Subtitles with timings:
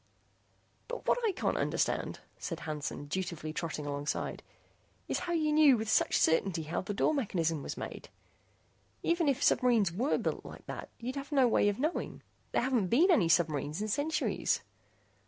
[0.87, 4.41] "But what I can't understand," said Hansen, dutifully trotting alongside,
[5.07, 8.09] "is how you knew with such certainty how the door mechanism was made.
[9.03, 12.23] Even if submarines were built like that, you'd have no way of knowing.
[12.51, 14.61] There haven't been any submarines in centuries."